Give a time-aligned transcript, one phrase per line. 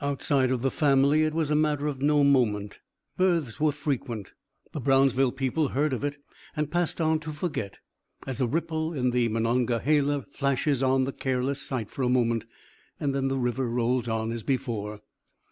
[0.00, 2.78] Outside of the family it was a matter of no moment.
[3.16, 4.32] Births were frequent.
[4.70, 6.18] The Brownsville people heard of it,
[6.54, 7.80] and passed on to forget,
[8.24, 12.44] as a ripple in the Monongahela flashes on the careless sight for a moment,
[13.00, 15.00] then the river rolls on as before.